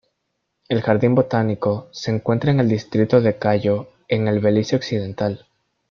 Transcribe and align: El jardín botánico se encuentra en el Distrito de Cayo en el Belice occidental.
El 0.67 0.81
jardín 0.81 1.13
botánico 1.13 1.87
se 1.91 2.09
encuentra 2.09 2.49
en 2.49 2.59
el 2.59 2.67
Distrito 2.67 3.21
de 3.21 3.37
Cayo 3.37 3.89
en 4.07 4.27
el 4.27 4.39
Belice 4.39 4.75
occidental. 4.75 5.45